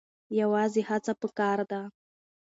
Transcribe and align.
یوازې 0.39 0.81
هڅه 0.89 1.13
پکار 1.21 1.59
ده. 1.71 1.81